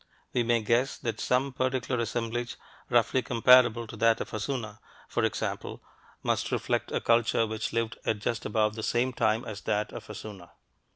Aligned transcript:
We 0.33 0.41
may 0.41 0.63
guess 0.63 0.97
that 0.97 1.19
some 1.19 1.53
particular 1.53 2.01
assemblage, 2.01 2.55
roughly 2.89 3.21
comparable 3.21 3.85
to 3.85 3.95
that 3.97 4.19
of 4.19 4.31
Hassuna, 4.31 4.79
for 5.07 5.23
example, 5.23 5.83
must 6.23 6.51
reflect 6.51 6.91
a 6.91 6.99
culture 6.99 7.45
which 7.45 7.71
lived 7.71 7.99
at 8.03 8.17
just 8.17 8.43
about 8.43 8.73
the 8.73 8.81
same 8.81 9.13
time 9.13 9.45
as 9.45 9.61
that 9.61 9.91
of 9.93 10.07
Hassuna. 10.07 10.53